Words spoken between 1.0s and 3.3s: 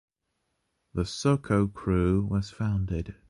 Soko Crew was founded.